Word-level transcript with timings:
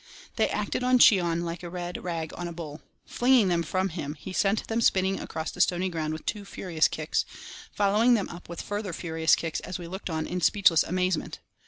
They 0.35 0.49
acted 0.49 0.83
on 0.83 0.97
Cheon 0.97 1.43
like 1.43 1.61
a 1.61 1.69
red 1.69 2.03
rag 2.03 2.33
on 2.35 2.47
a 2.47 2.51
bull. 2.51 2.81
Flinging 3.05 3.49
them 3.49 3.61
from 3.61 3.89
him, 3.89 4.15
he 4.15 4.33
sent 4.33 4.65
them 4.67 4.81
spinning 4.81 5.19
across 5.19 5.51
the 5.51 5.61
stony 5.61 5.89
ground 5.89 6.13
with 6.13 6.25
two 6.25 6.43
furious 6.43 6.87
kicks, 6.87 7.23
following 7.71 8.15
them 8.15 8.27
up 8.27 8.49
with 8.49 8.63
further 8.63 8.93
furious 8.93 9.35
kicks 9.35 9.59
as 9.59 9.77
we 9.77 9.85
looked 9.87 10.09
on 10.09 10.25
in 10.25 10.41
speechless 10.41 10.81
amazement. 10.81 11.37